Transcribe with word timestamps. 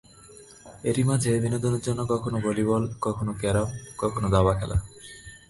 এরই 0.83 1.03
মাঝে 1.03 1.31
বিনোদনের 1.39 1.81
জন্য 1.81 2.01
কখনো 2.09 2.37
ভলিবল, 2.39 2.83
কখনো 3.01 3.31
ক্যারম, 3.33 3.69
কখনো 3.97 4.27
দাবা 4.29 4.53
খেলা। 4.59 4.77